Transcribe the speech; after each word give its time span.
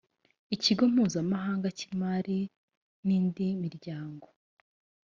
ikigo 0.55 0.83
mpuzamahanga 0.93 1.67
cy’imari 1.77 2.39
n’indi 3.05 3.47
miryango 3.63 4.27